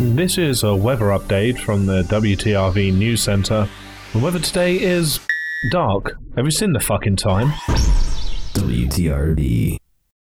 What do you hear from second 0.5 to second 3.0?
a weather update from the WTRV